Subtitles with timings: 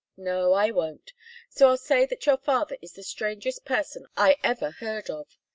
[0.17, 1.13] "No, I won't.
[1.47, 5.37] So I'll say that your father is the strangest person I ever heard of.